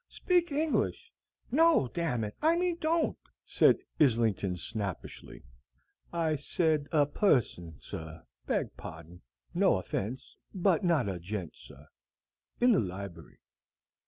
Speak 0.09 0.51
English 0.51 1.11
no, 1.51 1.87
damn 1.87 2.23
it, 2.23 2.33
I 2.41 2.55
mean 2.57 2.77
don't," 2.81 3.19
said 3.45 3.77
Islington, 3.99 4.57
snappishly. 4.57 5.43
"I 6.11 6.37
sed 6.37 6.87
a 6.91 7.05
person, 7.05 7.75
sir. 7.79 8.23
Beg 8.47 8.75
pardon 8.77 9.21
no 9.53 9.75
offence 9.77 10.37
but 10.55 10.83
not 10.83 11.07
a 11.07 11.19
gent, 11.19 11.55
sir. 11.55 11.85
In 12.59 12.71
the 12.71 12.79
lib'ry." 12.79 13.37